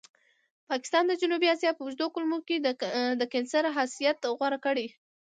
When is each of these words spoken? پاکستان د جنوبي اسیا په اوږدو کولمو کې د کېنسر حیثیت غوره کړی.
پاکستان 0.69 1.03
د 1.07 1.13
جنوبي 1.21 1.47
اسیا 1.55 1.71
په 1.75 1.81
اوږدو 1.83 2.05
کولمو 2.13 2.39
کې 2.47 2.57
د 3.19 3.23
کېنسر 3.33 3.63
حیثیت 3.77 4.17
غوره 4.37 4.59
کړی. 4.65 4.87